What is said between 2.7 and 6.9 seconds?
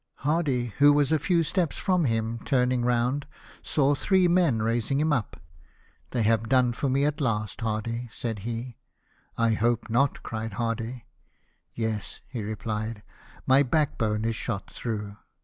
round, saw three men raising him up." They have done for